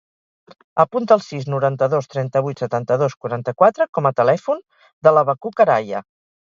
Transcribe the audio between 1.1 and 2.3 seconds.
el sis, noranta-dos,